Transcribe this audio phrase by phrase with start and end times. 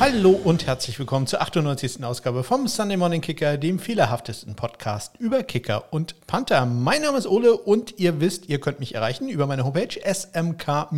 [0.00, 2.02] Hallo und herzlich willkommen zur 98.
[2.02, 6.64] Ausgabe vom Sunday Morning Kicker, dem fehlerhaftesten Podcast über Kicker und Panther.
[6.64, 10.96] Mein Name ist Ole und ihr wisst, ihr könnt mich erreichen über meine Homepage smk-blog.de.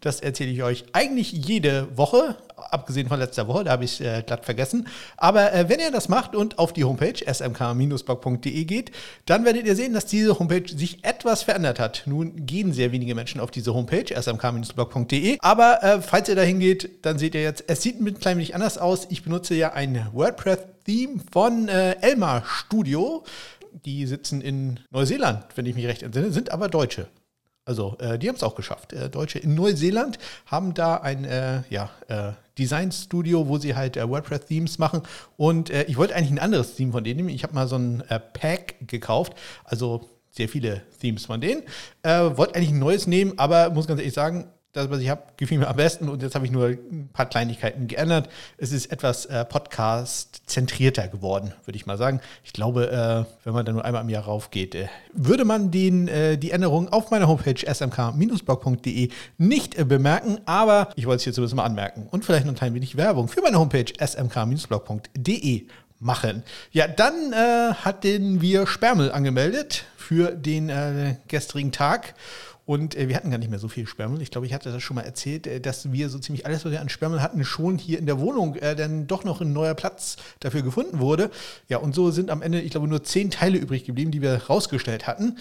[0.00, 2.36] Das erzähle ich euch eigentlich jede Woche,
[2.70, 4.88] abgesehen von letzter Woche, da habe ich äh, glatt vergessen.
[5.16, 8.92] Aber äh, wenn ihr das macht und auf die Homepage smk-blog.de geht,
[9.26, 12.02] dann werdet ihr sehen, dass diese Homepage sich etwas verändert hat.
[12.06, 17.04] Nun gehen sehr wenige Menschen auf diese Homepage smk-blog.de, aber äh, falls ihr dahin geht,
[17.04, 19.06] dann seht ihr jetzt, es sieht ein klein wenig anders aus.
[19.10, 23.24] Ich benutze ja ein WordPress-Theme von äh, Elmar Studio.
[23.84, 27.08] Die sitzen in Neuseeland, wenn ich mich recht entsinne, sind aber Deutsche.
[27.68, 28.94] Also, äh, die haben es auch geschafft.
[28.94, 34.08] Äh, Deutsche in Neuseeland haben da ein äh, ja, äh, Design-Studio, wo sie halt äh,
[34.08, 35.02] WordPress-Themes machen.
[35.36, 37.28] Und äh, ich wollte eigentlich ein anderes Theme von denen nehmen.
[37.28, 39.34] Ich habe mal so ein Pack gekauft.
[39.64, 41.62] Also sehr viele Themes von denen.
[42.04, 45.58] wollte eigentlich ein neues nehmen, aber muss ganz ehrlich sagen, das, was ich habe, gefiel
[45.58, 48.28] mir am besten und jetzt habe ich nur ein paar Kleinigkeiten geändert.
[48.58, 52.20] Es ist etwas äh, Podcast-zentrierter geworden, würde ich mal sagen.
[52.44, 56.06] Ich glaube, äh, wenn man da nur einmal im Jahr raufgeht, äh, würde man den,
[56.08, 61.32] äh, die Änderungen auf meiner Homepage smk-blog.de nicht äh, bemerken, aber ich wollte es hier
[61.32, 65.66] zumindest mal anmerken und vielleicht noch ein klein wenig Werbung für meine Homepage smk-blog.de
[65.98, 66.42] machen.
[66.72, 72.14] Ja, dann äh, hatten wir Spermel angemeldet für den gestrigen Tag.
[72.68, 74.20] Und äh, wir hatten gar nicht mehr so viel Sperrmüll.
[74.20, 76.72] Ich glaube, ich hatte das schon mal erzählt, äh, dass wir so ziemlich alles, was
[76.72, 79.72] wir an Sperrmüll hatten, schon hier in der Wohnung äh, dann doch noch ein neuer
[79.72, 81.30] Platz dafür gefunden wurde.
[81.70, 84.36] Ja, und so sind am Ende, ich glaube, nur zehn Teile übrig geblieben, die wir
[84.50, 85.38] rausgestellt hatten.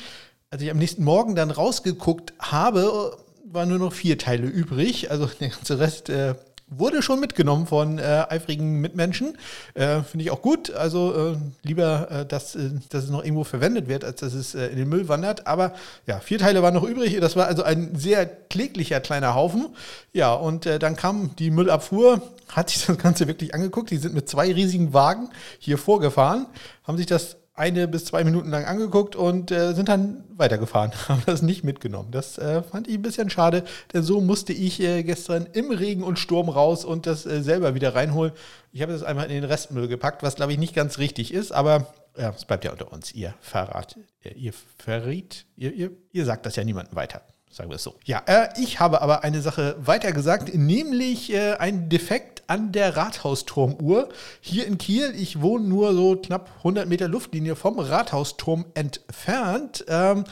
[0.52, 5.12] Als ich am nächsten Morgen dann rausgeguckt habe, waren nur noch vier Teile übrig.
[5.12, 6.36] Also der ganze Rest äh,
[6.70, 9.38] wurde schon mitgenommen von äh, eifrigen Mitmenschen.
[9.74, 10.72] Äh, Finde ich auch gut.
[10.74, 14.54] Also äh, lieber, äh, dass, äh, dass es noch irgendwo verwendet wird, als dass es
[14.54, 15.48] äh, in den Müll wandert.
[15.48, 15.74] Aber
[16.06, 17.18] ja, vier Teile waren noch übrig.
[17.22, 19.68] Das war also ein sehr kläglicher kleiner Haufen.
[20.14, 23.92] Ja, und dann kam die Müllabfuhr, hat sich das Ganze wirklich angeguckt.
[23.92, 25.30] Die sind mit zwei riesigen Wagen
[25.60, 26.48] hier vorgefahren,
[26.84, 31.24] haben sich das eine bis zwei Minuten lang angeguckt und äh, sind dann weitergefahren, haben
[31.26, 32.12] das nicht mitgenommen.
[32.12, 33.64] Das äh, fand ich ein bisschen schade,
[33.94, 37.74] denn so musste ich äh, gestern im Regen und Sturm raus und das äh, selber
[37.74, 38.32] wieder reinholen.
[38.72, 41.52] Ich habe das einmal in den Restmüll gepackt, was glaube ich nicht ganz richtig ist,
[41.52, 43.12] aber es bleibt ja unter uns.
[43.14, 43.96] Ihr verrat,
[44.36, 47.22] ihr verriet, ihr, ihr, ihr sagt das ja niemandem weiter.
[47.50, 47.96] Sagen wir es so.
[48.06, 54.10] Ja, äh, ich habe aber eine Sache weitergesagt, nämlich äh, ein Defekt an der Rathausturmuhr
[54.42, 55.14] hier in Kiel.
[55.18, 59.86] Ich wohne nur so knapp 100 Meter Luftlinie vom Rathausturm entfernt.
[59.88, 60.24] Ähm,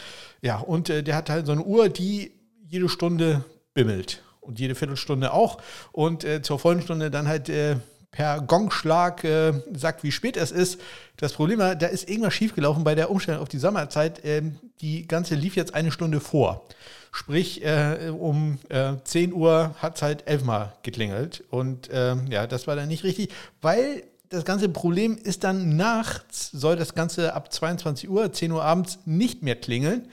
[0.42, 2.32] ja, und äh, der hat halt so eine Uhr, die
[2.68, 5.58] jede Stunde bimmelt und jede Viertelstunde auch.
[5.92, 7.78] Und äh, zur vollen Stunde dann halt äh,
[8.16, 10.80] per Gongschlag äh, sagt, wie spät es ist.
[11.18, 14.22] Das Problem war, da ist irgendwas schiefgelaufen bei der Umstellung auf die Sommerzeit.
[14.24, 16.66] Ähm, die ganze lief jetzt eine Stunde vor.
[17.12, 21.44] Sprich, äh, um äh, 10 Uhr hat es halt elfmal geklingelt.
[21.50, 23.32] Und äh, ja, das war dann nicht richtig,
[23.62, 28.64] weil das ganze Problem ist dann nachts, soll das Ganze ab 22 Uhr, 10 Uhr
[28.64, 30.08] abends nicht mehr klingeln.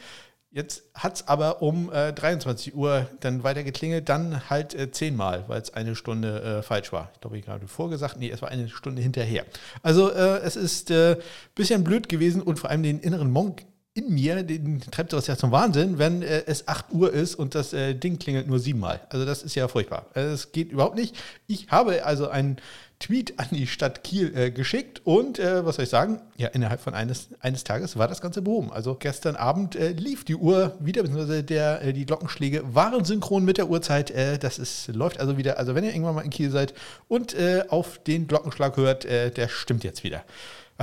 [0.55, 5.45] Jetzt hat es aber um äh, 23 Uhr dann weiter geklingelt, dann halt äh, zehnmal,
[5.47, 7.11] weil es eine Stunde äh, falsch war.
[7.15, 9.47] Ich glaube, ich gerade vorgesagt, nee, es war eine Stunde hinterher.
[9.83, 11.17] Also äh, es ist ein äh,
[11.55, 13.65] bisschen blöd gewesen und vor allem den inneren Monk
[13.95, 17.55] in mir, den treibt das ja zum Wahnsinn, wenn äh, es 8 Uhr ist und
[17.55, 19.01] das Ding klingelt nur siebenmal.
[19.09, 20.05] Also das ist ja furchtbar.
[20.13, 21.17] Es geht überhaupt nicht.
[21.47, 22.59] Ich habe also einen
[23.03, 26.21] Tweet an die Stadt Kiel äh, geschickt und äh, was soll ich sagen?
[26.37, 28.73] Ja, innerhalb von eines, eines Tages war das Ganze behoben.
[28.73, 33.45] Also gestern Abend äh, lief die Uhr wieder, beziehungsweise der, äh, die Glockenschläge waren synchron
[33.45, 34.13] mit der Uhrzeit.
[34.43, 35.59] das ist, läuft also wieder.
[35.59, 36.75] Also wenn ihr irgendwann mal in Kiel seid
[37.09, 37.35] und
[37.69, 40.25] auf den Glockenschlag hört, der stimmt jetzt wieder.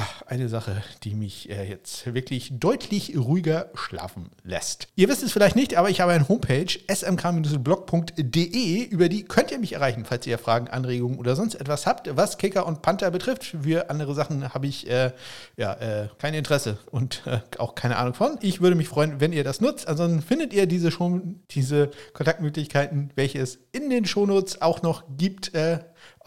[0.02, 4.88] Ach, eine Sache, die mich äh, jetzt wirklich deutlich ruhiger schlafen lässt.
[4.96, 9.60] Ihr wisst es vielleicht nicht, aber ich habe eine Homepage, smk-blog.de, über die könnt ihr
[9.60, 13.58] mich erreichen, falls ihr Fragen, Anregungen oder sonst etwas habt, was Kicker und Panther betrifft.
[13.62, 15.12] Für andere Sachen habe ich äh,
[15.58, 18.38] ja, äh, kein Interesse und äh, auch keine Ahnung von.
[18.42, 19.90] Ich würde mich freuen, wenn ihr das nutzt.
[19.90, 25.54] Ansonsten findet ihr diese, schon, diese Kontaktmöglichkeiten, welche es in den Shownotes auch noch gibt
[25.54, 25.80] äh,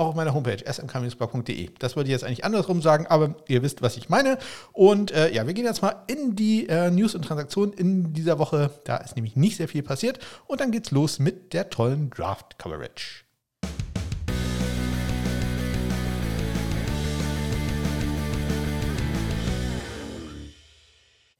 [0.02, 1.70] auch auf meiner Homepage smk-blog.de.
[1.78, 4.38] Das wollte ich jetzt eigentlich andersrum sagen, aber ihr wisst, was ich meine.
[4.72, 8.38] Und äh, ja, wir gehen jetzt mal in die äh, News und Transaktionen in dieser
[8.38, 8.70] Woche.
[8.84, 10.18] Da ist nämlich nicht sehr viel passiert.
[10.46, 13.24] Und dann geht's los mit der tollen Draft Coverage.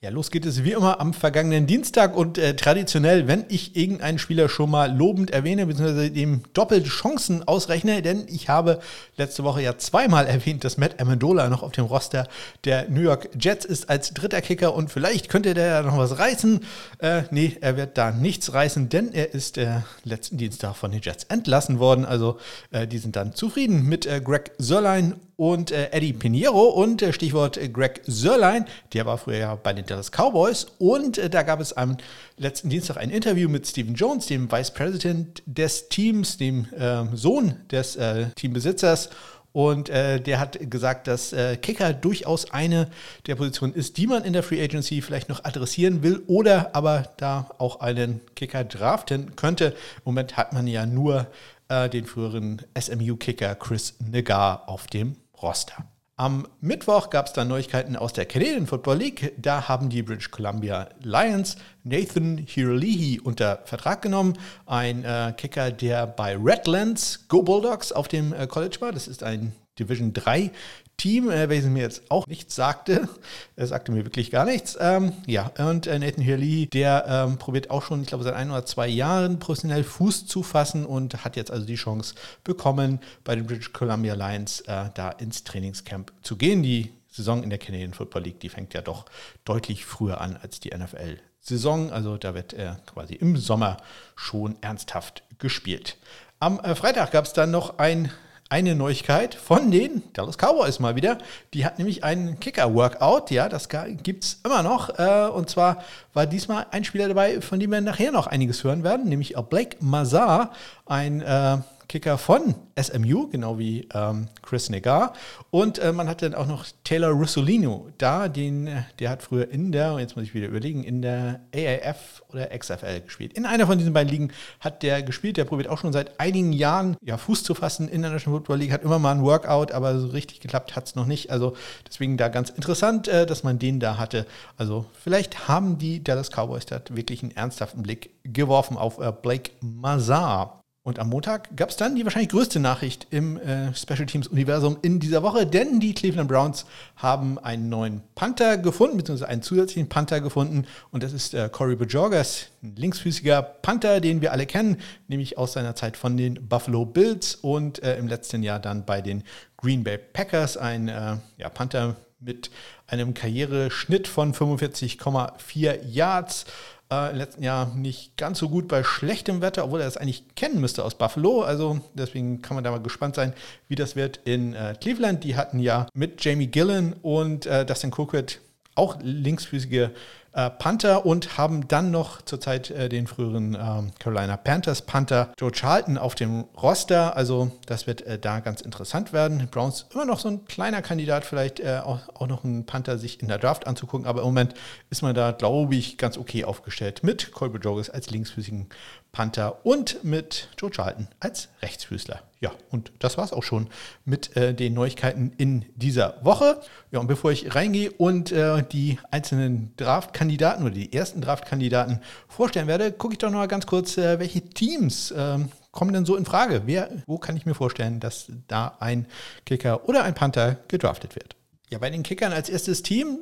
[0.05, 4.19] Ja, los geht es wie immer am vergangenen Dienstag und äh, traditionell, wenn ich irgendeinen
[4.19, 8.81] Spieler schon mal lobend erwähne, beziehungsweise dem doppelt Chancen ausrechne, denn ich habe
[9.17, 12.27] letzte Woche ja zweimal erwähnt, dass Matt Amendola noch auf dem Roster
[12.65, 16.19] der New York Jets ist als dritter Kicker und vielleicht könnte der ja noch was
[16.19, 16.65] reißen.
[16.99, 21.01] Äh, nee, er wird da nichts reißen, denn er ist äh, letzten Dienstag von den
[21.01, 22.05] Jets entlassen worden.
[22.05, 22.39] Also
[22.73, 27.13] äh, die sind dann zufrieden mit äh, Greg Sörlein und äh, Eddie Pinheiro und äh,
[27.13, 31.61] Stichwort Greg Sörlein, der war früher ja bei den Dallas Cowboys und äh, da gab
[31.61, 31.99] es am
[32.39, 37.57] letzten Dienstag ein Interview mit Stephen Jones, dem Vice President des Teams, dem ähm, Sohn
[37.71, 39.11] des äh, Teambesitzers
[39.53, 42.89] und äh, der hat gesagt, dass äh, Kicker durchaus eine
[43.27, 47.13] der Positionen ist, die man in der Free Agency vielleicht noch adressieren will oder aber
[47.19, 49.67] da auch einen Kicker draften könnte.
[49.67, 51.27] Im Moment hat man ja nur
[51.69, 55.85] äh, den früheren SMU-Kicker Chris Negar auf dem Roster.
[56.23, 59.33] Am Mittwoch gab es dann Neuigkeiten aus der Canadian Football League.
[59.39, 64.39] Da haben die British Columbia Lions Nathan Hirlehi unter Vertrag genommen.
[64.65, 68.93] Ein äh, Kicker, der bei Redlands Go Bulldogs auf dem äh, College war.
[68.93, 69.51] Das ist ein
[69.85, 70.51] Division 3
[70.97, 73.09] Team, äh, welches mir jetzt auch nichts sagte.
[73.57, 74.77] Er sagte mir wirklich gar nichts.
[74.81, 78.51] Ähm, ja, und äh, Nathan Hurley, der ähm, probiert auch schon, ich glaube, seit ein
[78.51, 82.15] oder zwei Jahren professionell Fuß zu fassen und hat jetzt also die Chance
[82.45, 86.63] bekommen, bei den British Columbia Lions äh, da ins Trainingscamp zu gehen.
[86.63, 89.07] Die Saison in der Canadian Football League, die fängt ja doch
[89.45, 91.19] deutlich früher an als die NFL.
[91.41, 93.77] Saison, also da wird er quasi im Sommer
[94.15, 95.99] schon ernsthaft gespielt.
[96.39, 98.11] Am äh, Freitag gab es dann noch ein
[98.53, 101.17] eine Neuigkeit von den Dallas Cowboys mal wieder.
[101.55, 103.71] Die hat nämlich einen Kicker-Workout, ja, das
[104.03, 104.99] gibt es immer noch.
[104.99, 105.83] Äh, und zwar
[106.13, 109.79] war diesmal ein Spieler dabei, von dem wir nachher noch einiges hören werden, nämlich Blake
[109.81, 110.53] Mazar,
[110.85, 111.59] ein äh,
[111.93, 115.13] Kicker von SMU, genau wie ähm, Chris Negar.
[115.51, 119.51] Und äh, man hat dann auch noch Taylor Russolino da, den, äh, der hat früher
[119.51, 123.35] in der, jetzt muss ich wieder überlegen, in der AAF oder XFL gespielt.
[123.35, 126.55] In einer von diesen beiden Ligen hat der gespielt, der probiert auch schon seit einigen
[126.55, 129.73] Jahren ja, Fuß zu fassen in der National Football League, hat immer mal ein Workout,
[129.73, 131.31] aber so richtig geklappt hat es noch nicht.
[131.31, 131.55] Also
[131.87, 134.25] deswegen da ganz interessant, äh, dass man den da hatte.
[134.57, 139.51] Also vielleicht haben die Dallas Cowboys da wirklich einen ernsthaften Blick geworfen auf äh, Blake
[139.61, 140.62] Mazar.
[140.85, 144.79] Und am Montag gab es dann die wahrscheinlich größte Nachricht im äh, Special Teams Universum
[144.83, 149.89] in dieser Woche, denn die Cleveland Browns haben einen neuen Panther gefunden, beziehungsweise einen zusätzlichen
[149.89, 150.67] Panther gefunden.
[150.91, 155.53] Und das ist äh, Corey Bajorgas, ein linksfüßiger Panther, den wir alle kennen, nämlich aus
[155.53, 159.23] seiner Zeit von den Buffalo Bills und äh, im letzten Jahr dann bei den
[159.59, 162.51] Green Bay Packers, ein äh, ja, Panther mit
[162.89, 166.47] einem Karriereschnitt von 45,4 Yards
[166.93, 170.35] äh, im letzten Jahr nicht ganz so gut bei schlechtem Wetter, obwohl er das eigentlich
[170.35, 171.43] kennen müsste aus Buffalo.
[171.43, 173.33] Also deswegen kann man da mal gespannt sein,
[173.69, 175.25] wie das wird in äh, Cleveland.
[175.25, 178.41] Die hatten ja mit Jamie Gillen und äh, Dustin Cookett
[178.75, 179.91] auch linksfüßige
[180.33, 185.53] äh, Panther und haben dann noch zurzeit äh, den früheren äh, Carolina Panthers Panther Joe
[185.53, 187.17] Charlton auf dem Roster.
[187.17, 189.49] Also das wird äh, da ganz interessant werden.
[189.51, 193.21] Browns immer noch so ein kleiner Kandidat, vielleicht äh, auch, auch, noch einen Panther sich
[193.21, 194.55] in der Draft anzugucken, aber im Moment
[194.91, 198.69] ist man da, glaube ich, ganz okay aufgestellt mit Colby Joggers als linksfüßigen
[199.13, 202.23] Panther und mit Joe Charlton als Rechtsfüßler.
[202.41, 203.69] Ja, und das war es auch schon
[204.05, 206.61] mit äh, den Neuigkeiten in dieser Woche.
[206.91, 212.67] Ja, und bevor ich reingehe und äh, die einzelnen Draftkandidaten oder die ersten Draftkandidaten vorstellen
[212.67, 216.17] werde, gucke ich doch noch mal ganz kurz, äh, welche Teams ähm, kommen denn so
[216.17, 216.63] in Frage?
[216.65, 219.07] Wer, wo kann ich mir vorstellen, dass da ein
[219.45, 221.37] Kicker oder ein Panther gedraftet wird?
[221.71, 223.19] Ja, bei den Kickern als erstes Team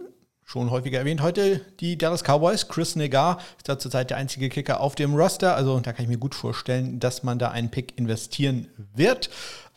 [0.51, 1.23] schon häufiger erwähnt.
[1.23, 2.67] Heute die Dallas Cowboys.
[2.67, 5.55] Chris Negar ist da zurzeit der einzige Kicker auf dem Roster.
[5.55, 9.31] Also da kann ich mir gut vorstellen, dass man da einen Pick investieren wird.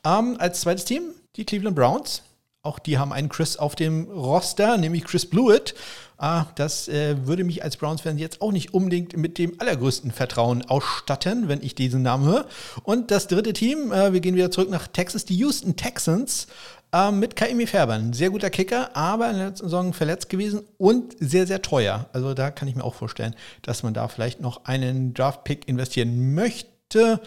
[0.04, 1.04] Ähm, als zweites Team
[1.36, 2.24] die Cleveland Browns.
[2.64, 5.76] Auch die haben einen Chris auf dem Roster, nämlich Chris Blewett.
[6.24, 10.64] Ah, das äh, würde mich als Browns-Fan jetzt auch nicht unbedingt mit dem allergrößten Vertrauen
[10.64, 12.46] ausstatten, wenn ich diesen Namen höre.
[12.84, 16.48] Und das dritte Team, äh, wir gehen wieder zurück nach Texas, die Houston Texans.
[16.94, 20.62] Ähm, mit Kaimi Färber, ein sehr guter Kicker, aber in der letzten Saison verletzt gewesen
[20.78, 22.08] und sehr, sehr teuer.
[22.14, 26.34] Also da kann ich mir auch vorstellen, dass man da vielleicht noch einen Draft-Pick investieren
[26.34, 27.20] möchte.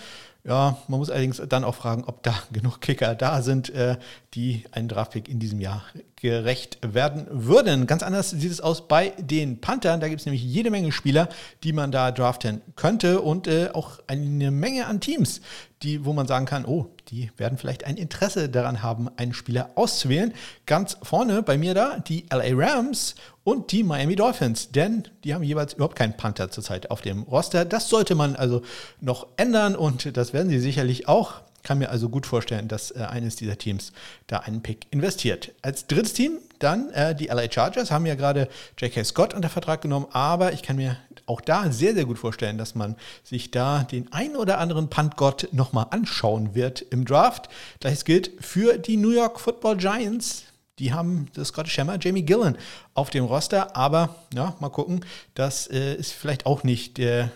[0.43, 3.97] Ja, man muss allerdings dann auch fragen, ob da genug Kicker da sind, äh,
[4.37, 5.83] die einen Draftpick in diesem Jahr
[6.17, 7.87] gerecht werden würden.
[7.87, 9.99] Ganz anders sieht es aus bei den Panthern.
[9.99, 11.31] Da gibt es nämlich jede Menge Spieler,
[11.65, 15.41] die man da draften könnte und äh, auch eine Menge an Teams,
[15.83, 19.71] die, wo man sagen kann, oh, die werden vielleicht ein Interesse daran haben, einen Spieler
[19.75, 20.35] auszuwählen.
[20.67, 25.45] Ganz vorne bei mir da die LA Rams und die Miami Dolphins, denn die haben
[25.45, 27.65] jeweils überhaupt keinen Panther zurzeit auf dem Roster.
[27.65, 28.61] Das sollte man also
[29.01, 33.01] noch ändern und das werden sie sicherlich auch kann mir also gut vorstellen, dass äh,
[33.01, 33.93] eines dieser Teams
[34.29, 35.51] da einen Pick investiert.
[35.63, 39.03] Als drittes Team dann äh, die LA Chargers haben ja gerade J.K.
[39.05, 40.97] Scott unter Vertrag genommen, aber ich kann mir
[41.27, 42.95] auch da sehr, sehr gut vorstellen, dass man
[43.25, 47.49] sich da den einen oder anderen Puntgott nochmal anschauen wird im Draft.
[47.81, 50.45] Gleiches gilt für die New York Football Giants.
[50.79, 52.57] Die haben das Scottish Hammer, Jamie Gillen,
[52.95, 55.05] auf dem Roster, aber ja, mal gucken.
[55.35, 57.33] Das äh, ist vielleicht auch nicht der,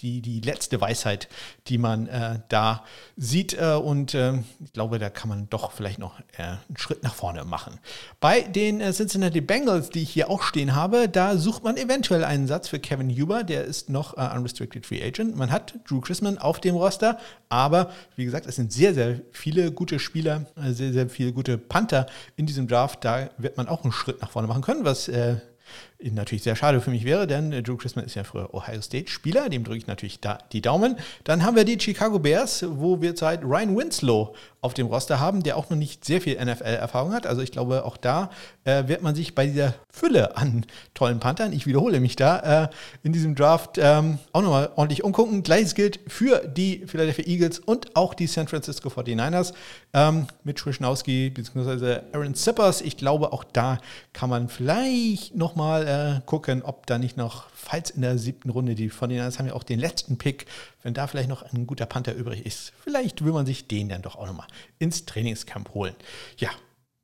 [0.00, 1.28] die, die letzte Weisheit,
[1.66, 2.84] die man äh, da
[3.16, 3.54] sieht.
[3.54, 7.14] Äh, und äh, ich glaube, da kann man doch vielleicht noch äh, einen Schritt nach
[7.14, 7.78] vorne machen.
[8.20, 12.24] Bei den äh, Cincinnati Bengals, die ich hier auch stehen habe, da sucht man eventuell
[12.24, 13.42] einen Satz für Kevin Huber.
[13.42, 15.36] Der ist noch äh, Unrestricted Free Agent.
[15.36, 19.72] Man hat Drew Chrisman auf dem Roster, aber wie gesagt, es sind sehr, sehr viele
[19.72, 23.04] gute Spieler, sehr, sehr viele gute Panther in diesem Draft.
[23.04, 25.10] Da wird man auch einen Schritt nach vorne machen können, was
[26.00, 29.64] natürlich sehr schade für mich wäre, denn Drew Chrisman ist ja früher Ohio State-Spieler, dem
[29.64, 30.96] drücke ich natürlich da die Daumen.
[31.24, 35.42] Dann haben wir die Chicago Bears, wo wir zurzeit Ryan Winslow auf dem Roster haben,
[35.42, 37.26] der auch noch nicht sehr viel NFL-Erfahrung hat.
[37.26, 38.30] Also ich glaube, auch da
[38.64, 42.68] äh, wird man sich bei dieser Fülle an tollen Panthern, ich wiederhole mich da, äh,
[43.02, 45.42] in diesem Draft ähm, auch nochmal ordentlich umgucken.
[45.42, 49.52] Gleiches gilt für die Philadelphia Eagles und auch die San Francisco 49ers
[49.94, 52.00] ähm, mit Schwischnowski bzw.
[52.12, 52.80] Aaron Zippers.
[52.80, 53.78] Ich glaube, auch da
[54.12, 58.74] kann man vielleicht nochmal äh, gucken, ob da nicht noch, falls in der siebten Runde,
[58.74, 60.46] die 49ers haben ja auch den letzten Pick,
[60.82, 64.02] wenn da vielleicht noch ein guter Panther übrig ist, vielleicht will man sich den dann
[64.02, 64.46] doch auch nochmal
[64.78, 65.94] ins Trainingscamp holen.
[66.36, 66.50] Ja,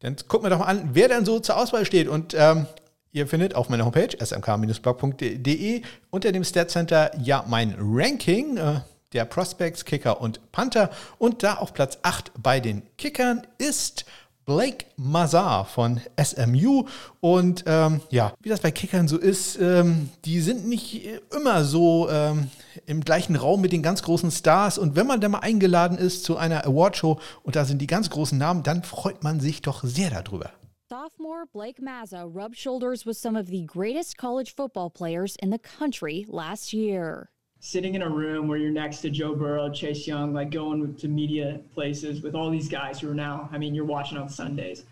[0.01, 2.09] dann gucken wir doch mal an, wer dann so zur Auswahl steht.
[2.09, 2.67] Und ähm,
[3.13, 8.59] ihr findet auf meiner Homepage smk-blog.de unter dem Stat Center ja mein Ranking.
[8.59, 8.81] Äh,
[9.15, 10.91] der Prospects, Kicker und Panther.
[11.19, 14.05] Und da auf Platz 8 bei den Kickern ist
[14.45, 16.85] Blake Mazar von SMU.
[17.21, 22.09] Und ähm, ja, wie das bei Kickern so ist, ähm, die sind nicht immer so
[22.11, 22.51] ähm,
[22.87, 24.79] im gleichen Raum mit den ganz großen Stars.
[24.79, 28.11] Und wenn man da mal eingeladen ist zu einer Awardshow und da sind die ganz
[28.11, 30.51] großen Namen, dann freut man sich doch sehr darüber.
[30.91, 35.59] Sophomore Blake Mazza rubbed shoulders with some of the greatest college football players in the
[35.59, 37.31] country last year.
[37.65, 41.09] Sitting in a room where you're next to Joe Burrow, Chase Young, like going to
[41.09, 44.85] media places with all these guys who are now, I mean, you're watching on Sundays.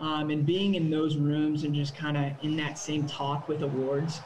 [0.00, 3.62] Um, and being in those rooms and just kind of in that same talk with
[3.62, 4.22] awards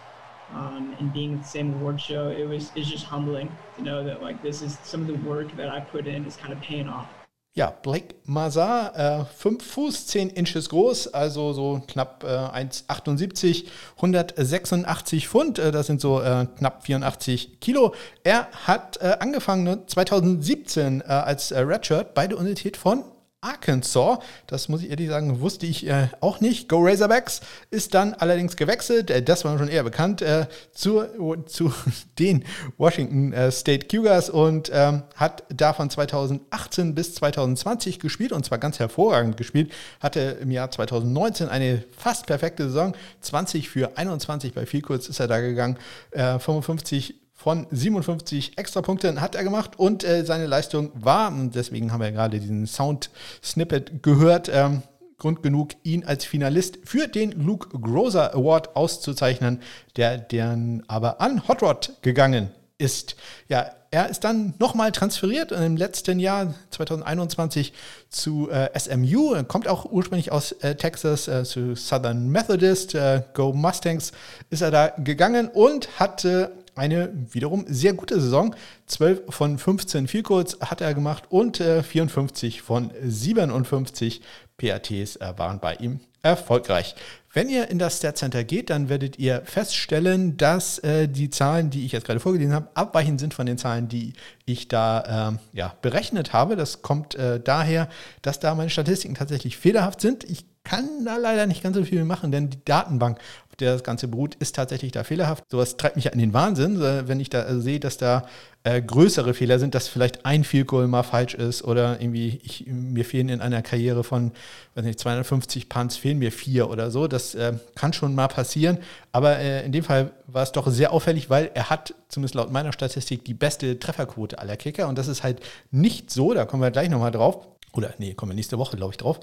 [0.55, 4.03] um, and being at the same award show, it was it's just humbling to know
[4.03, 6.61] that like this is some of the work that I put in is kind of
[6.63, 7.24] paying off.
[7.57, 15.29] Ja, Blake Mazar, äh, 5 Fuß, 10 Inches groß, also so knapp äh, 1,78, 186
[15.29, 17.95] Pfund, äh, das sind so äh, knapp 84 Kilo.
[18.25, 23.05] Er hat äh, angefangen 2017 äh, als äh, Redshirt bei der Universität von
[23.45, 24.19] Arkansas.
[24.47, 26.69] Das muss ich ehrlich sagen, wusste ich äh, auch nicht.
[26.69, 31.05] Go Razorbacks ist dann allerdings gewechselt, äh, das war schon eher bekannt, äh, zu,
[31.47, 31.73] zu
[32.19, 32.45] den
[32.79, 38.79] Washington äh, State Cougars und ähm, hat davon 2018 bis 2020 gespielt und zwar ganz
[38.79, 39.73] hervorragend gespielt.
[40.01, 42.97] Hatte im Jahr 2019 eine fast perfekte Saison.
[43.21, 45.79] 20 für 21 bei viel kurz ist er da gegangen.
[46.13, 51.93] 55 äh, von 57 Extrapunkten hat er gemacht und äh, seine Leistung war, und deswegen
[51.93, 54.83] haben wir gerade diesen Sound-Snippet gehört, ähm,
[55.19, 59.61] Grund genug, ihn als Finalist für den Luke Groser Award auszuzeichnen,
[59.97, 63.17] der dann aber an Hot Rod gegangen ist.
[63.49, 67.73] Ja, er ist dann nochmal transferiert im letzten Jahr 2021
[68.11, 73.53] zu äh, SMU, kommt auch ursprünglich aus äh, Texas äh, zu Southern Methodist, äh, Go
[73.53, 74.13] Mustangs
[74.51, 78.55] ist er da gegangen und hatte eine wiederum sehr gute Saison.
[78.87, 84.23] 12 von 15 Vielkurz hat er gemacht und äh, 54 von 57
[84.57, 86.95] PATs äh, waren bei ihm erfolgreich.
[87.33, 91.69] Wenn ihr in das Stat Center geht, dann werdet ihr feststellen, dass äh, die Zahlen,
[91.69, 94.13] die ich jetzt gerade vorgelesen habe, abweichend sind von den Zahlen, die
[94.47, 96.55] ich da ähm, ja, berechnet habe.
[96.55, 97.89] Das kommt äh, daher,
[98.23, 100.25] dass da meine Statistiken tatsächlich fehlerhaft sind.
[100.25, 103.19] Ich kann da leider nicht ganz so viel machen, denn die Datenbank,
[103.57, 105.45] das Ganze beruht, ist tatsächlich da fehlerhaft.
[105.51, 108.27] Sowas treibt mich ja in den Wahnsinn, wenn ich da also sehe, dass da
[108.65, 112.67] äh, größere Fehler sind, dass vielleicht ein Field Goal mal falsch ist oder irgendwie ich,
[112.67, 114.33] mir fehlen in einer Karriere von
[114.75, 117.07] weiß nicht, 250 Punts fehlen mir vier oder so.
[117.07, 118.79] Das äh, kann schon mal passieren,
[119.13, 122.51] aber äh, in dem Fall war es doch sehr auffällig, weil er hat zumindest laut
[122.51, 126.63] meiner Statistik die beste Trefferquote aller Kicker und das ist halt nicht so, da kommen
[126.63, 127.47] wir gleich nochmal drauf.
[127.73, 129.21] Oder nee, kommen wir nächste Woche, glaube ich, drauf.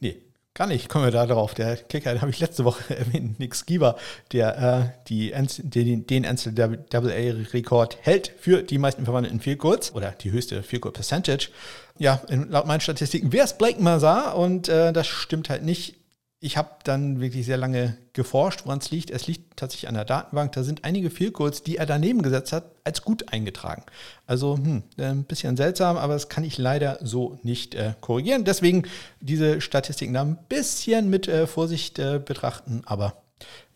[0.00, 0.16] Nee,
[0.54, 1.54] Gar nicht, kommen wir da drauf.
[1.54, 3.96] Der Kicker, den habe ich letzte Woche erwähnt, Nick Skiver,
[4.32, 10.30] der äh, die, den, den NCAA-Rekord hält für die meisten verwandelten Field Goals oder die
[10.30, 11.48] höchste Field Goal Percentage.
[11.96, 16.01] Ja, laut meinen Statistiken wäre es Blake Mazar und äh, das stimmt halt nicht.
[16.44, 19.12] Ich habe dann wirklich sehr lange geforscht, woran es liegt.
[19.12, 20.50] Es liegt tatsächlich an der Datenbank.
[20.50, 23.84] Da sind einige Fehlcodes, die er daneben gesetzt hat, als gut eingetragen.
[24.26, 28.44] Also hm, äh, ein bisschen seltsam, aber das kann ich leider so nicht äh, korrigieren.
[28.44, 28.82] Deswegen
[29.20, 32.82] diese Statistiken da ein bisschen mit äh, Vorsicht äh, betrachten.
[32.86, 33.22] Aber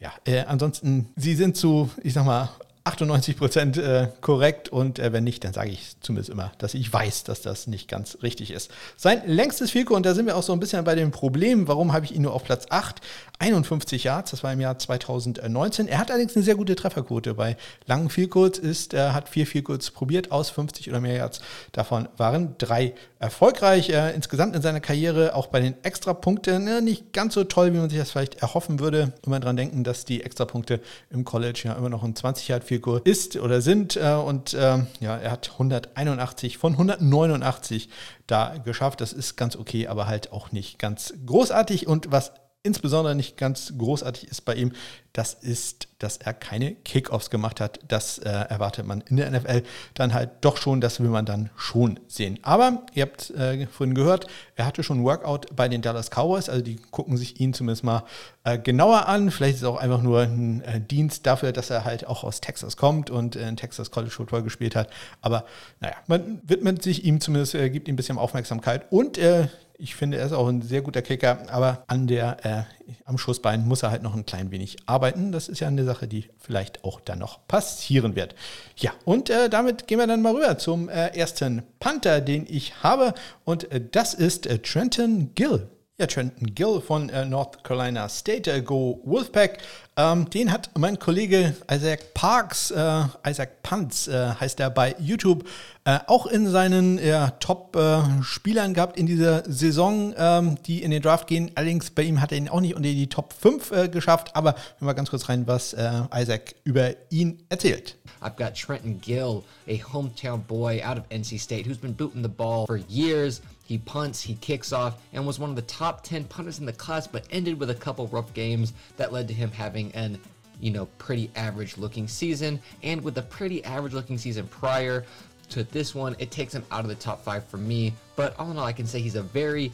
[0.01, 2.51] ja, äh, ansonsten, sie sind zu, ich sag mal,
[2.87, 6.93] 98 Prozent äh, korrekt und äh, wenn nicht, dann sage ich zumindest immer, dass ich
[6.93, 8.71] weiß, dass das nicht ganz richtig ist.
[8.97, 11.93] Sein längstes Vielko, und da sind wir auch so ein bisschen bei dem Problem, warum
[11.93, 13.01] habe ich ihn nur auf Platz 8?
[13.41, 15.89] 51 Yards, das war im Jahr 2019.
[15.89, 17.35] Er hat allerdings eine sehr gute Trefferquote.
[17.35, 21.41] Bei langen Vielcodes ist, er hat vier Vielcodes probiert aus 50 oder mehr Yards.
[21.73, 23.91] Davon waren drei erfolgreich.
[23.91, 27.79] Äh, insgesamt in seiner Karriere auch bei den Extrapunkten ne, nicht ganz so toll, wie
[27.79, 29.13] man sich das vielleicht erhoffen würde.
[29.27, 32.76] Immer dran denken, dass die Extrapunkte im College ja immer noch ein 20 Yard Figur
[33.05, 33.97] ist oder sind.
[33.97, 37.89] Äh, und äh, ja, er hat 181 von 189
[38.27, 39.01] da geschafft.
[39.01, 41.87] Das ist ganz okay, aber halt auch nicht ganz großartig.
[41.87, 42.33] Und was
[42.67, 44.73] insbesondere nicht ganz großartig ist bei ihm,
[45.17, 47.79] das ist, dass er keine Kickoffs gemacht hat.
[47.89, 49.63] Das äh, erwartet man in der NFL
[49.95, 52.39] dann halt doch schon, das will man dann schon sehen.
[52.43, 56.51] Aber ihr habt äh, vorhin gehört, er hatte schon ein Workout bei den Dallas Cowboys,
[56.51, 58.05] also die gucken sich ihn zumindest mal
[58.45, 59.31] äh, genauer an.
[59.31, 62.43] Vielleicht ist es auch einfach nur ein äh, Dienst dafür, dass er halt auch aus
[62.43, 64.91] Texas kommt und in Texas College Football gespielt hat.
[65.23, 65.47] Aber
[65.81, 69.95] naja, man widmet sich ihm zumindest, äh, gibt ihm ein bisschen Aufmerksamkeit und äh, ich
[69.95, 73.83] finde, er ist auch ein sehr guter Kicker, aber an der, äh, am Schussbein muss
[73.83, 75.33] er halt noch ein klein wenig arbeiten.
[75.33, 78.35] Das ist ja eine Sache, die vielleicht auch dann noch passieren wird.
[78.77, 82.83] Ja, und äh, damit gehen wir dann mal rüber zum äh, ersten Panther, den ich
[82.83, 83.15] habe.
[83.45, 85.69] Und äh, das ist äh, Trenton Gill.
[85.99, 89.63] Ja, Trenton Gill von äh, North Carolina State, äh, Go Wolfpack.
[89.97, 95.49] Ähm, den hat mein Kollege Isaac Parks, äh, Isaac Pantz äh, heißt er bei YouTube,
[95.87, 97.01] äh, auch in seinen
[97.41, 101.51] Top-Spielern gehabt in dieser Saison, ähm, die in den Draft gehen.
[101.55, 104.37] Allerdings bei ihm hat er ihn auch nicht unter die Top 5 äh, geschafft.
[104.37, 107.97] Aber hören wir ganz kurz rein, was äh, Isaac über ihn erzählt.
[108.23, 112.29] I've got Trenton Gill, a hometown boy out of NC State who's been booting the
[112.29, 113.43] ball for years.
[113.65, 116.73] He punts, he kicks off, and was one of the top 10 punters in the
[116.73, 120.19] class, but ended with a couple rough games that led to him having an
[120.61, 122.61] you know, pretty average looking season.
[122.83, 125.05] And with a pretty average looking season prior
[125.51, 127.93] to this one, it takes him out of the top five for me.
[128.17, 129.73] But all in all, I can say he's a very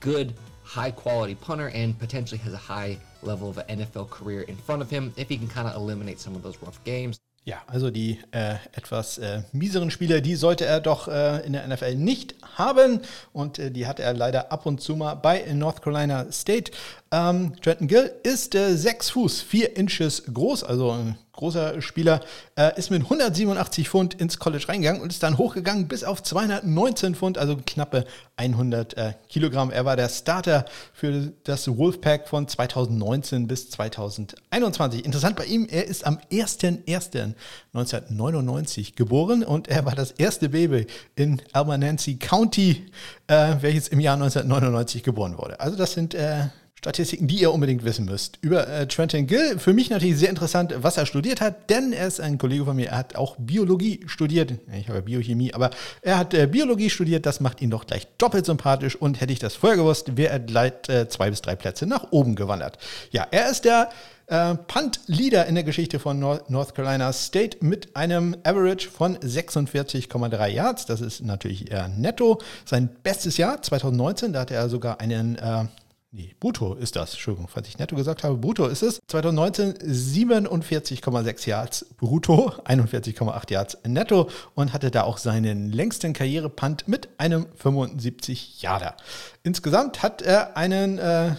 [0.00, 4.56] good, high quality punter and potentially has a high level of an NFL career in
[4.56, 7.18] front of him if he can kind of eliminate some of those rough games.
[7.48, 11.66] Ja, also die äh, etwas äh, mieseren Spieler, die sollte er doch äh, in der
[11.66, 13.00] NFL nicht haben.
[13.32, 16.72] Und äh, die hatte er leider ab und zu mal bei North Carolina State.
[17.10, 22.20] Ähm, Trenton Gill ist äh, 6 Fuß, 4 Inches groß, also ein großer Spieler,
[22.56, 27.14] äh, ist mit 187 Pfund ins College reingegangen und ist dann hochgegangen bis auf 219
[27.14, 28.04] Pfund, also knappe
[28.36, 29.70] 100 äh, Kilogramm.
[29.70, 35.04] Er war der Starter für das Wolfpack von 2019 bis 2021.
[35.04, 41.40] Interessant bei ihm, er ist am 01.01.1999 geboren und er war das erste Baby in
[41.52, 42.86] Almanancy County,
[43.28, 45.60] äh, welches im Jahr 1999 geboren wurde.
[45.60, 46.46] Also das sind äh,
[46.78, 48.38] Statistiken, die ihr unbedingt wissen müsst.
[48.40, 52.06] Über äh, Trenton Gill, für mich natürlich sehr interessant, was er studiert hat, denn er
[52.06, 54.54] ist ein Kollege von mir, er hat auch Biologie studiert.
[54.72, 55.70] Ich habe Biochemie, aber
[56.02, 59.40] er hat äh, Biologie studiert, das macht ihn doch gleich doppelt sympathisch und hätte ich
[59.40, 62.78] das vorher gewusst, wäre er gleich äh, zwei bis drei Plätze nach oben gewandert.
[63.10, 63.90] Ja, er ist der
[64.28, 70.86] äh, Punt-Leader in der Geschichte von North Carolina State mit einem Average von 46,3 Yards.
[70.86, 72.40] Das ist natürlich eher netto.
[72.64, 75.64] Sein bestes Jahr 2019, da hatte er sogar einen äh,
[76.10, 77.12] Nee, brutto ist das.
[77.12, 78.98] Entschuldigung, falls ich netto gesagt habe, brutto ist es.
[79.08, 87.10] 2019 47,6 Yards brutto, 41,8 Yards netto und hatte da auch seinen längsten Karrierepunt mit
[87.18, 88.96] einem 75 Yarder.
[89.42, 91.34] Insgesamt hat er einen, äh,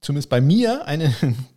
[0.00, 1.48] zumindest bei mir, einen,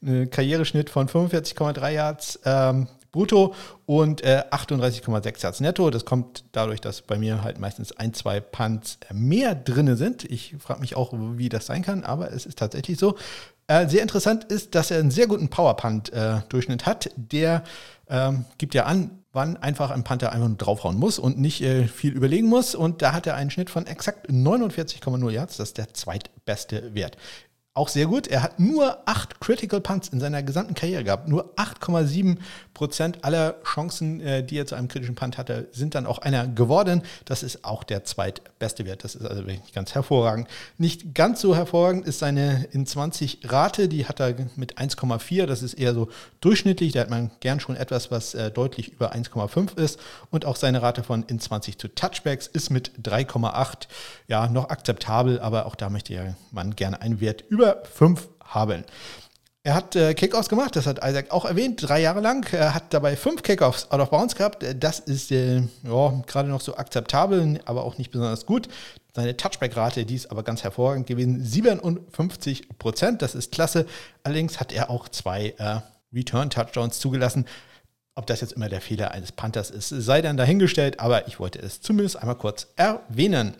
[0.30, 3.54] Karriereschnitt von 45,3 Yards ähm, brutto
[3.86, 5.88] und äh, 38,6 Yards netto.
[5.90, 10.24] Das kommt dadurch, dass bei mir halt meistens ein, zwei Punts mehr drin sind.
[10.24, 13.16] Ich frage mich auch, wie das sein kann, aber es ist tatsächlich so.
[13.68, 17.10] Äh, sehr interessant ist, dass er einen sehr guten Power-Punt-Durchschnitt äh, hat.
[17.16, 17.62] Der
[18.08, 21.86] ähm, gibt ja an, wann einfach ein Panther einfach nur draufhauen muss und nicht äh,
[21.86, 22.74] viel überlegen muss.
[22.74, 25.56] Und da hat er einen Schnitt von exakt 49,0 Yards.
[25.56, 27.16] Das ist der zweitbeste Wert.
[27.76, 28.28] Auch sehr gut.
[28.28, 31.26] Er hat nur acht Critical Punts in seiner gesamten Karriere gehabt.
[31.26, 32.38] Nur 8,7
[32.74, 36.48] Prozent aller Chancen, äh, die er zu einem kritischen Punt hatte, sind dann auch einer
[36.48, 37.02] geworden.
[37.24, 39.04] Das ist auch der zweitbeste Wert.
[39.04, 40.48] Das ist also wirklich ganz hervorragend.
[40.76, 43.88] Nicht ganz so hervorragend ist seine in 20 Rate.
[43.88, 45.46] Die hat er mit 1,4.
[45.46, 46.08] Das ist eher so
[46.40, 46.92] durchschnittlich.
[46.92, 50.00] Da hat man gern schon etwas, was äh, deutlich über 1,5 ist.
[50.30, 53.86] Und auch seine Rate von in 20 zu Touchbacks ist mit 3,8
[54.26, 55.40] ja noch akzeptabel.
[55.40, 58.84] Aber auch da möchte man gerne einen Wert über 5 haben.
[59.66, 62.46] Er hat äh, Kickoffs gemacht, das hat Isaac auch erwähnt, drei Jahre lang.
[62.52, 64.62] Er hat dabei fünf Kickoffs out of bounds gehabt.
[64.78, 68.68] Das ist äh, gerade noch so akzeptabel, aber auch nicht besonders gut.
[69.14, 73.22] Seine Touchback-Rate, die ist aber ganz hervorragend gewesen, 57 Prozent.
[73.22, 73.86] Das ist klasse.
[74.22, 75.80] Allerdings hat er auch zwei äh,
[76.14, 77.46] Return-Touchdowns zugelassen.
[78.16, 81.58] Ob das jetzt immer der Fehler eines Panthers ist, sei dann dahingestellt, aber ich wollte
[81.58, 83.54] es zumindest einmal kurz erwähnen.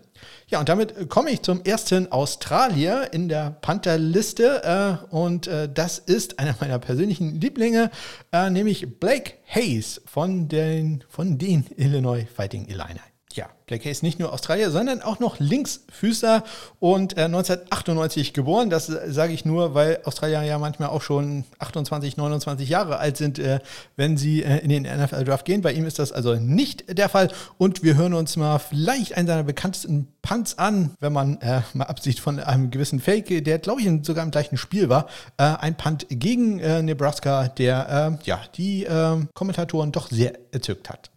[0.47, 5.01] Ja, und damit komme ich zum ersten Australier in der Panther-Liste.
[5.11, 7.91] Äh, und äh, das ist einer meiner persönlichen Lieblinge,
[8.33, 14.21] äh, nämlich Blake Hayes von den, von den Illinois Fighting Illini ja, Blake Hayes nicht
[14.21, 16.45] nur Australier, sondern auch noch Linksfüßer
[16.79, 18.71] und äh, 1998 geboren.
[18.71, 23.17] Das äh, sage ich nur, weil Australier ja manchmal auch schon 28, 29 Jahre alt
[23.17, 23.59] sind, äh,
[23.97, 25.63] wenn sie äh, in den NFL-Draft gehen.
[25.63, 27.31] Bei ihm ist das also nicht der Fall.
[27.59, 31.85] Und wir hören uns mal vielleicht einen seiner bekanntesten Punts an, wenn man äh, mal
[31.85, 35.07] absieht von einem gewissen Fake, der glaube ich sogar im gleichen Spiel war.
[35.37, 38.87] Ein Punt gegen Nebraska, der ja die
[39.35, 41.11] Kommentatoren doch sehr erzückt hat.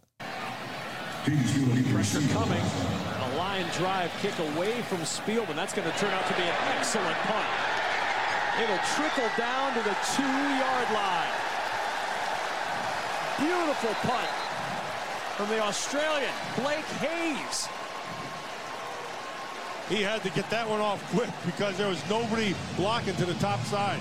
[1.28, 2.62] Pressure coming.
[3.20, 5.56] A line drive kick away from Spielman.
[5.56, 7.46] That's going to turn out to be an excellent punt.
[8.62, 11.32] It'll trickle down to the two-yard line.
[13.38, 14.28] Beautiful punt
[15.36, 17.68] from the Australian, Blake Hayes.
[19.90, 23.34] He had to get that one off quick because there was nobody blocking to the
[23.34, 24.00] top side.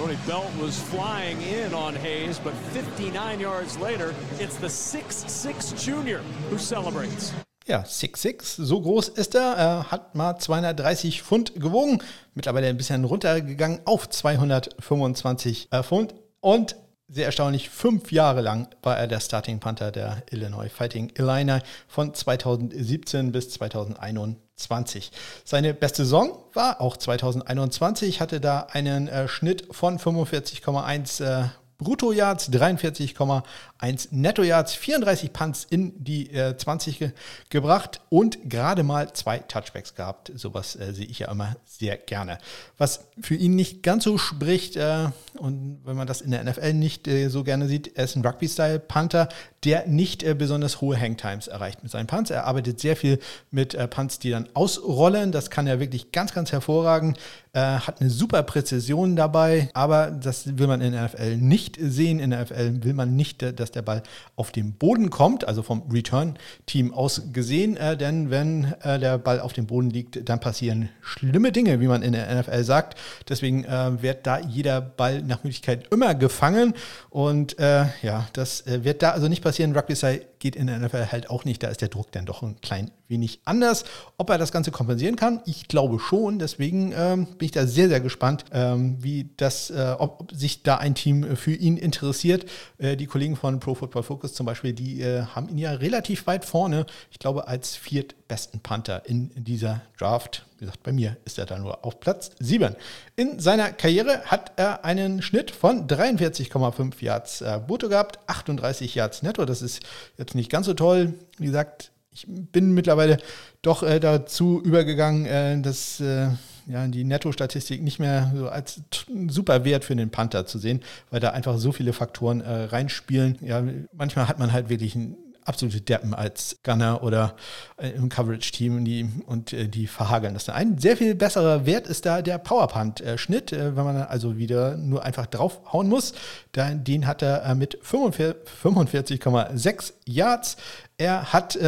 [0.00, 6.22] Tony Belt was flying in on Hayes, but 59 yards later, it's the 6'6 Junior
[6.48, 7.34] who celebrates.
[7.66, 9.56] Ja, 6'6, so groß ist er.
[9.58, 12.02] Er hat mal 230 Pfund gewogen,
[12.34, 16.76] mittlerweile ein bisschen runtergegangen auf 225 äh, Pfund und
[17.10, 22.14] sehr erstaunlich, fünf Jahre lang war er der Starting Panther der Illinois Fighting Illini von
[22.14, 25.10] 2017 bis 2021.
[25.44, 31.48] Seine beste Saison war auch 2021, hatte da einen äh, Schnitt von 45,1 äh,
[31.80, 37.10] Brutto-Yards, 43,1 Netto-Yards, 34 Punts in die äh, 20 ge
[37.48, 40.30] gebracht und gerade mal zwei Touchbacks gehabt.
[40.34, 42.38] Sowas äh, sehe ich ja immer sehr gerne.
[42.78, 46.74] Was für ihn nicht ganz so spricht, äh, und wenn man das in der NFL
[46.74, 49.28] nicht äh, so gerne sieht, er ist ein Rugby-Style-Panther,
[49.64, 52.30] der nicht äh, besonders hohe Hangtimes erreicht mit seinen Punts.
[52.30, 53.18] Er arbeitet sehr viel
[53.50, 55.32] mit äh, Punts, die dann ausrollen.
[55.32, 57.18] Das kann er wirklich ganz, ganz hervorragend.
[57.52, 62.20] hat eine super Präzision dabei, aber das will man in der NFL nicht sehen.
[62.20, 64.02] In der NFL will man nicht, dass der Ball
[64.36, 69.66] auf den Boden kommt, also vom Return-Team aus gesehen, denn wenn der Ball auf dem
[69.66, 72.98] Boden liegt, dann passieren schlimme Dinge, wie man in der NFL sagt.
[73.28, 73.64] Deswegen
[74.00, 76.74] wird da jeder Ball nach Möglichkeit immer gefangen.
[77.08, 79.74] Und äh, ja, das äh, wird da also nicht passieren.
[79.76, 81.62] Rugby sei geht in der NFL halt auch nicht.
[81.62, 83.84] Da ist der Druck dann doch ein klein wenig anders.
[84.16, 86.38] Ob er das Ganze kompensieren kann, ich glaube schon.
[86.38, 90.78] Deswegen ähm, bin ich da sehr, sehr gespannt, ähm, wie das, äh, ob sich da
[90.78, 92.46] ein Team für ihn interessiert.
[92.78, 96.26] Äh, die Kollegen von Pro Football Focus zum Beispiel, die äh, haben ihn ja relativ
[96.26, 96.86] weit vorne.
[97.10, 100.46] Ich glaube, als viertbesten Panther in, in dieser Draft.
[100.60, 102.76] Wie gesagt, bei mir ist er da nur auf Platz 7.
[103.16, 109.22] In seiner Karriere hat er einen Schnitt von 43,5 Yards äh, brutto gehabt, 38 Yards
[109.22, 109.46] netto.
[109.46, 109.80] Das ist
[110.18, 111.14] jetzt nicht ganz so toll.
[111.38, 113.16] Wie gesagt, ich bin mittlerweile
[113.62, 116.28] doch äh, dazu übergegangen, äh, dass äh,
[116.66, 118.82] ja, die Netto-Statistik nicht mehr so als
[119.28, 123.38] super Wert für den Panther zu sehen, weil da einfach so viele Faktoren äh, reinspielen.
[123.40, 125.16] Ja, manchmal hat man halt wirklich ein
[125.50, 127.36] absolute Deppen als Gunner oder
[127.76, 130.48] äh, im Coverage-Team die, und äh, die verhageln das.
[130.48, 135.04] Ein sehr viel besserer Wert ist da der Powerpunt-Schnitt, äh, wenn man also wieder nur
[135.04, 136.14] einfach draufhauen muss.
[136.54, 140.56] Den hat er mit 45,6 Yards.
[140.96, 141.58] Er hat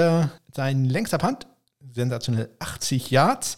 [0.55, 1.47] sein längster Punt,
[1.93, 3.57] sensationell 80 Yards.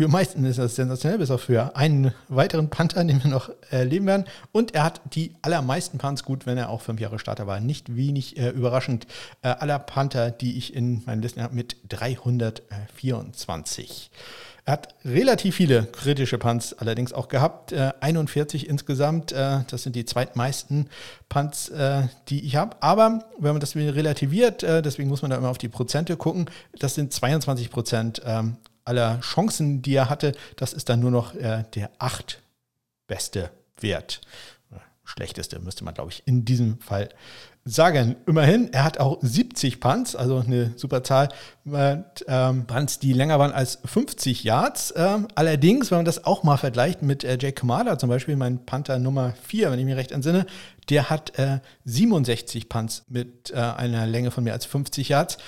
[0.00, 4.06] Für meisten ist das sensationell, bis auf für einen weiteren Panther, den wir noch erleben
[4.06, 4.24] werden.
[4.50, 7.60] Und er hat die allermeisten Punts gut, wenn er auch fünf Jahre Starter war.
[7.60, 9.06] Nicht wenig äh, überraschend.
[9.42, 14.10] Äh, aller Panther, die ich in meinen Listen habe, mit 324.
[14.64, 17.72] Er hat relativ viele kritische Punts allerdings auch gehabt.
[17.72, 19.32] Äh, 41 insgesamt.
[19.32, 20.88] Äh, das sind die zweitmeisten
[21.28, 22.74] Punts, äh, die ich habe.
[22.80, 26.46] Aber wenn man das relativiert, äh, deswegen muss man da immer auf die Prozente gucken,
[26.78, 31.34] das sind 22 Prozent ähm, aller Chancen, die er hatte, das ist dann nur noch
[31.34, 32.42] äh, der acht
[33.06, 34.20] beste Wert.
[35.10, 37.08] Schlechteste müsste man, glaube ich, in diesem Fall
[37.64, 38.16] sagen.
[38.26, 41.28] Immerhin, er hat auch 70 Punts, also eine super Zahl,
[41.64, 44.94] mit ähm, Punts, die länger waren als 50 Yards.
[44.96, 48.64] Ähm, allerdings, wenn man das auch mal vergleicht mit äh, Jake Kamada, zum Beispiel mein
[48.64, 50.46] Panther Nummer 4, wenn ich mich recht entsinne,
[50.88, 55.38] der hat äh, 67 Punts mit äh, einer Länge von mehr als 50 Yards.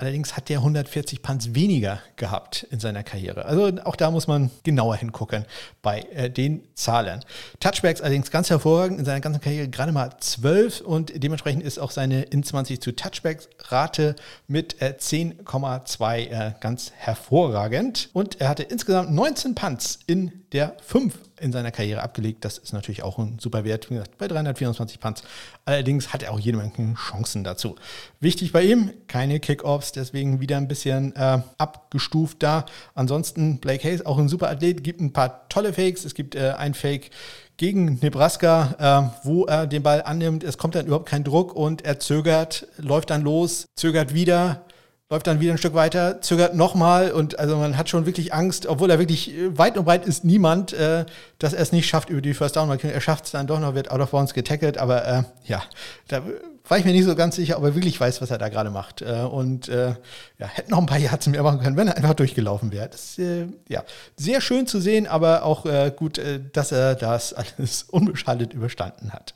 [0.00, 3.46] Allerdings hat der 140 Punts weniger gehabt in seiner Karriere.
[3.46, 5.44] Also auch da muss man genauer hingucken
[5.82, 7.24] bei äh, den Zahlen.
[7.58, 11.90] Touchbacks allerdings ganz hervorragend in seiner ganzen Karriere gerade mal 12 und dementsprechend ist auch
[11.90, 14.14] seine in 20 zu Touchbacks Rate
[14.46, 18.10] mit äh, 10,2 äh, ganz hervorragend.
[18.12, 22.44] Und er hatte insgesamt 19 Punts in der 5 in seiner Karriere abgelegt.
[22.44, 25.22] Das ist natürlich auch ein super Wert, wie gesagt, bei 324 Punts.
[25.64, 27.76] Allerdings hat er auch jede Menge Chancen dazu.
[28.20, 32.66] Wichtig bei ihm, keine Kickoffs, deswegen wieder ein bisschen äh, abgestuft da.
[32.94, 36.04] Ansonsten Blake Hayes, auch ein super Athlet, gibt ein paar tolle Fakes.
[36.04, 37.10] Es gibt äh, ein Fake
[37.58, 40.44] gegen Nebraska, äh, wo er den Ball annimmt.
[40.44, 44.64] Es kommt dann überhaupt kein Druck und er zögert, läuft dann los, zögert wieder,
[45.10, 48.66] läuft dann wieder ein Stück weiter, zögert nochmal und also man hat schon wirklich Angst,
[48.66, 51.06] obwohl er wirklich äh, weit und breit ist niemand, äh,
[51.38, 52.70] dass er es nicht schafft über die First Down.
[52.70, 55.62] Er schafft es dann doch noch, wird out of bounds getackelt, aber äh, ja,
[56.08, 56.22] da
[56.68, 58.70] war ich mir nicht so ganz sicher, ob er wirklich weiß, was er da gerade
[58.70, 59.02] macht.
[59.02, 59.94] Äh, und äh,
[60.38, 62.88] ja, hätte noch ein paar Yards mehr machen können, wenn er einfach durchgelaufen wäre.
[62.88, 63.84] Das ist äh, ja
[64.16, 69.12] sehr schön zu sehen, aber auch äh, gut, äh, dass er das alles unbeschadet überstanden
[69.12, 69.34] hat.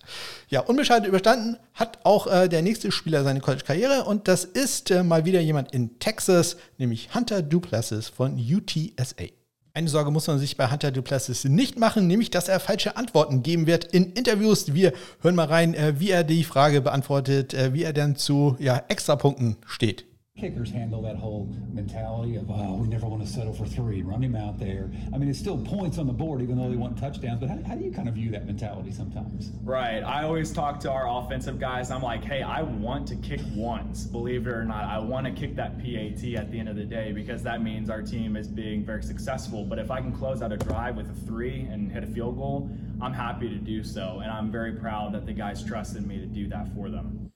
[0.49, 5.25] Ja, unbeschadet überstanden hat auch äh, der nächste Spieler seine College-Karriere und das ist mal
[5.25, 9.42] wieder jemand in Texas, nämlich Hunter Duplessis von UTSA.
[9.75, 13.43] Eine Sorge muss man sich bei Hunter Duplessis nicht machen, nämlich dass er falsche Antworten
[13.43, 14.75] geben wird in Interviews.
[14.75, 18.55] Wir hören mal rein, äh, wie er die Frage beantwortet, äh, wie er dann zu
[18.59, 20.05] ja, Extrapunkten steht.
[20.43, 24.21] Kickers handle that whole mentality of, oh, we never want to settle for three, run
[24.21, 24.91] him out there.
[25.15, 27.39] I mean, it's still points on the board, even though they want touchdowns.
[27.39, 29.53] But how, how do you kind of view that mentality sometimes?
[29.63, 30.01] Right.
[30.01, 31.93] I always talk to our offensive guys.
[31.93, 34.83] I'm like, hey, I want to kick once, believe it or not.
[34.85, 37.89] I want to kick that PAT at the end of the day because that means
[37.89, 39.65] our team is being very successful.
[39.65, 42.37] But if I can close out a drive with a three and hit a field
[42.37, 42.69] goal,
[43.01, 44.19] I'm happy to do so.
[44.21, 47.31] And I'm very proud that the guys trusted me to do that for them.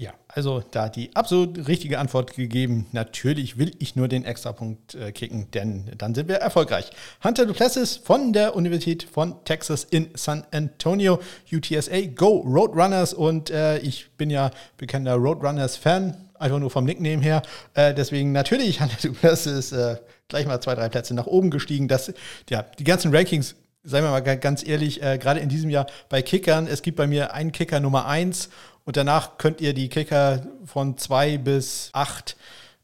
[0.00, 2.86] Ja, also da die absolut richtige Antwort gegeben.
[2.92, 6.90] Natürlich will ich nur den Extrapunkt äh, kicken, denn dann sind wir erfolgreich.
[7.22, 11.20] Hunter Duplessis von der Universität von Texas in San Antonio,
[11.52, 13.12] UTSA, Go Roadrunners.
[13.12, 17.42] Und äh, ich bin ja bekannter Roadrunners-Fan, einfach nur vom Nickname her.
[17.74, 19.96] Äh, deswegen natürlich Hunter Duplessis äh,
[20.28, 21.88] gleich mal zwei, drei Plätze nach oben gestiegen.
[21.88, 22.10] Das,
[22.48, 26.22] ja, die ganzen Rankings seien wir mal ganz ehrlich, äh, gerade in diesem Jahr bei
[26.22, 28.48] Kickern, es gibt bei mir einen Kicker Nummer eins
[28.90, 32.36] und danach könnt ihr die Kicker von zwei bis acht,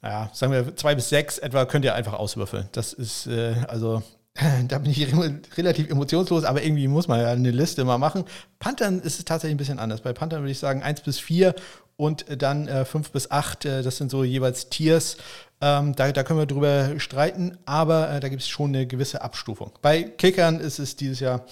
[0.03, 2.69] naja, sagen wir zwei bis sechs etwa, könnt ihr einfach auswürfeln.
[2.71, 4.05] Das ist, äh, also,
[4.69, 5.13] da bin ich
[5.57, 8.25] relativ emotionslos, aber irgendwie muss man ja eine Liste mal machen.
[8.61, 10.01] Panthern ist es tatsächlich ein bisschen anders.
[10.01, 11.57] Bei Panthern würde ich sagen eins bis vier
[11.97, 15.17] und dann äh, fünf bis acht, äh, das sind so jeweils Tiers.
[15.61, 19.23] Ähm, da, da, können wir drüber streiten, aber äh, da gibt es schon eine gewisse
[19.23, 19.73] Abstufung.
[19.83, 21.47] Bei Kickern ist es dieses Jahr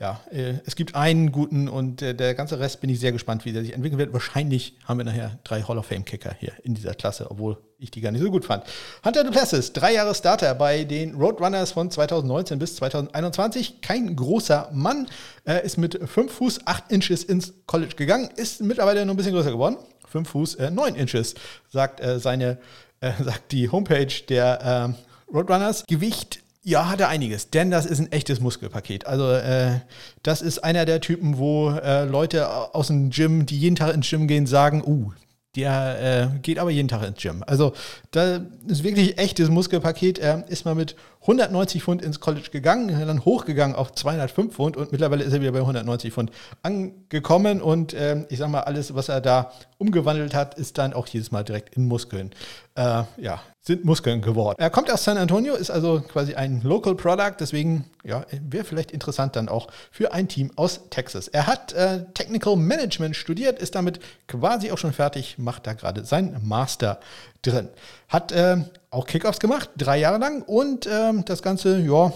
[0.00, 3.44] ja, äh, es gibt einen guten und äh, der ganze Rest bin ich sehr gespannt,
[3.44, 4.12] wie der sich entwickeln wird.
[4.12, 8.00] Wahrscheinlich haben wir nachher drei Hall of Fame-Kicker hier in dieser Klasse, obwohl ich die
[8.00, 8.62] gar nicht so gut fand.
[9.04, 13.80] Hunter Duplessis, drei Jahre Starter bei den Roadrunners von 2019 bis 2021.
[13.80, 15.08] Kein großer Mann,
[15.44, 19.34] äh, ist mit 5 Fuß 8 Inches ins College gegangen, ist mittlerweile noch ein bisschen
[19.34, 19.78] größer geworden.
[20.06, 21.34] 5 Fuß äh, 9 Inches,
[21.72, 22.58] sagt äh, seine,
[23.00, 24.94] äh, sagt die Homepage der
[25.32, 25.84] Roadrunners.
[25.88, 29.06] Gewicht ja, hat er einiges, denn das ist ein echtes Muskelpaket.
[29.06, 29.80] Also äh,
[30.22, 34.08] das ist einer der Typen, wo äh, Leute aus dem Gym, die jeden Tag ins
[34.08, 35.12] Gym gehen, sagen, uh,
[35.56, 37.42] der äh, geht aber jeden Tag ins Gym.
[37.46, 37.72] Also
[38.10, 40.18] da ist wirklich echtes Muskelpaket.
[40.18, 40.94] Er ist mal mit
[41.28, 45.52] 190 Pfund ins College gegangen, dann hochgegangen auf 205 Pfund und mittlerweile ist er wieder
[45.52, 46.30] bei 190 Pfund
[46.62, 51.06] angekommen und äh, ich sag mal, alles, was er da umgewandelt hat, ist dann auch
[51.06, 52.30] jedes Mal direkt in Muskeln.
[52.76, 54.56] Äh, ja, sind Muskeln geworden.
[54.58, 58.92] Er kommt aus San Antonio, ist also quasi ein Local Product, deswegen ja, wäre vielleicht
[58.92, 61.28] interessant dann auch für ein Team aus Texas.
[61.28, 66.04] Er hat äh, Technical Management studiert, ist damit quasi auch schon fertig, macht da gerade
[66.04, 67.00] sein Master
[67.42, 67.68] drin.
[68.08, 68.56] Hat äh,
[68.90, 72.12] auch Kickoffs gemacht, drei Jahre lang und ähm, das Ganze, ja,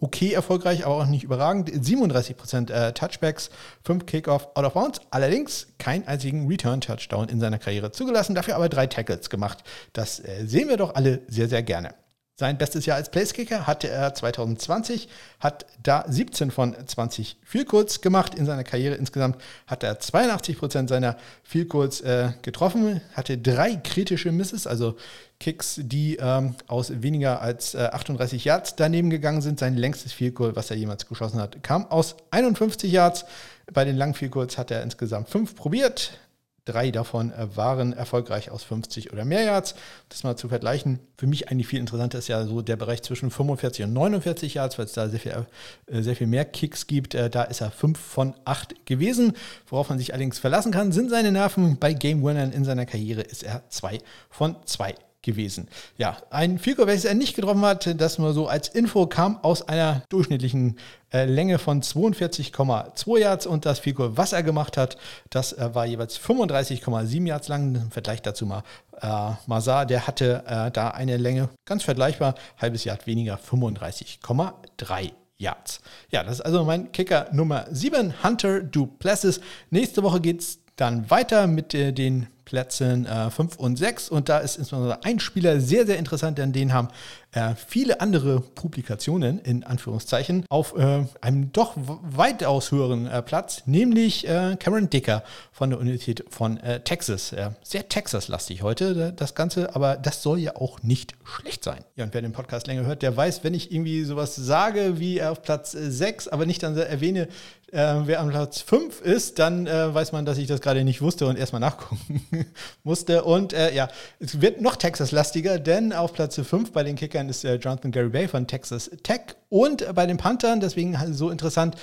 [0.00, 1.70] okay erfolgreich, aber auch nicht überragend.
[1.70, 3.50] 37% äh, Touchbacks,
[3.84, 5.00] 5 Kickoff out of bounds.
[5.10, 9.64] Allerdings keinen einzigen Return-Touchdown in seiner Karriere zugelassen, dafür aber drei Tackles gemacht.
[9.92, 11.94] Das äh, sehen wir doch alle sehr, sehr gerne.
[12.38, 15.08] Sein bestes Jahr als Placekicker hatte er 2020,
[15.40, 18.34] hat da 17 von 20 Vielkurz gemacht.
[18.34, 24.66] In seiner Karriere insgesamt hat er 82% seiner Vielkurz äh, getroffen, hatte drei kritische Misses,
[24.66, 24.96] also
[25.40, 29.58] Kicks, die ähm, aus weniger als äh, 38 Yards daneben gegangen sind.
[29.58, 33.24] Sein längstes Vielkurz, was er jemals geschossen hat, kam aus 51 Yards.
[33.72, 36.18] Bei den langen Vielkurz hat er insgesamt fünf probiert,
[36.66, 39.76] Drei davon äh, waren erfolgreich aus 50 oder mehr Yards.
[40.08, 40.98] Das mal zu vergleichen.
[41.16, 44.76] Für mich eigentlich viel interessanter ist ja so der Bereich zwischen 45 und 49 Yards,
[44.76, 45.46] weil es da sehr viel,
[45.86, 47.14] äh, sehr viel mehr Kicks gibt.
[47.14, 49.34] Äh, da ist er 5 von 8 gewesen.
[49.68, 51.78] Worauf man sich allerdings verlassen kann, sind seine Nerven.
[51.78, 54.96] Bei Game Winnern in seiner Karriere ist er 2 von 2
[55.26, 55.68] gewesen.
[55.98, 59.60] Ja, ein Goal, welches er nicht getroffen hat, das nur so als Info kam aus
[59.68, 60.78] einer durchschnittlichen
[61.12, 64.96] äh, Länge von 42,2 Yards und das Goal, was er gemacht hat,
[65.28, 67.74] das äh, war jeweils 35,7 Yards lang.
[67.74, 68.62] Im Vergleich dazu mal
[69.02, 75.80] äh, Mazar, der hatte äh, da eine Länge ganz vergleichbar, halbes Yard weniger, 35,3 Yards.
[76.10, 79.40] Ja, das ist also mein Kicker Nummer 7, Hunter Duplessis.
[79.70, 84.08] Nächste Woche geht es dann weiter mit äh, den Plätzen 5 äh, und 6.
[84.08, 86.88] Und da ist insbesondere ein Spieler sehr, sehr interessant, denn den haben
[87.36, 94.26] äh, viele andere Publikationen in Anführungszeichen auf äh, einem doch weitaus höheren äh, Platz, nämlich
[94.26, 95.22] äh, Cameron Dicker
[95.52, 97.34] von der Universität von äh, Texas.
[97.62, 101.84] sehr Texas-lastig heute das Ganze, aber das soll ja auch nicht schlecht sein.
[101.96, 105.22] Ja, und wer den Podcast länger hört, der weiß, wenn ich irgendwie sowas sage wie
[105.22, 107.28] auf Platz 6, aber nicht dann erwähne,
[107.72, 111.36] wer am Platz 5 ist, dann weiß man, dass ich das gerade nicht wusste und
[111.36, 112.24] erstmal nachgucken
[112.84, 113.24] musste.
[113.24, 113.88] Und ja,
[114.20, 118.08] es wird noch Texas-lastiger, denn auf Platz 5 bei den Kickern ist äh, Jonathan Gary
[118.08, 119.36] Bay von Texas Tech.
[119.48, 121.76] Und bei den Panthern, deswegen halt so interessant,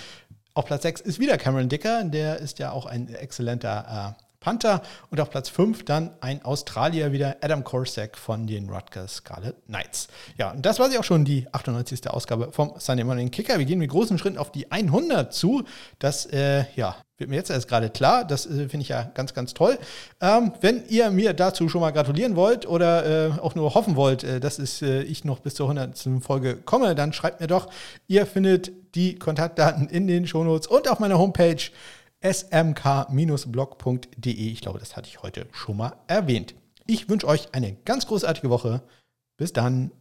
[0.54, 2.04] auf Platz 6 ist wieder Cameron Dicker.
[2.04, 4.82] Der ist ja auch ein exzellenter äh, Panther.
[5.10, 10.10] Und auf Platz 5 dann ein Australier wieder, Adam Korsak von den Rutgers Scarlet Knights.
[10.38, 12.08] Ja, und das war sie auch schon, die 98.
[12.10, 13.58] Ausgabe vom Sunday Morning Kicker.
[13.58, 15.64] Wir gehen mit großen Schritten auf die 100 zu.
[15.98, 18.26] Das, äh, ja, wird mir jetzt erst gerade klar.
[18.26, 19.80] Das äh, finde ich ja ganz, ganz toll.
[20.20, 24.26] Ähm, wenn ihr mir dazu schon mal gratulieren wollt oder äh, auch nur hoffen wollt,
[24.26, 26.22] äh, dass es, äh, ich noch bis zur 100.
[26.22, 27.70] Folge komme, dann schreibt mir doch.
[28.08, 31.64] Ihr findet die Kontaktdaten in den Shownotes und auf meiner Homepage
[32.22, 34.52] smk-blog.de.
[34.52, 36.56] Ich glaube, das hatte ich heute schon mal erwähnt.
[36.86, 38.82] Ich wünsche euch eine ganz großartige Woche.
[39.38, 39.92] Bis dann.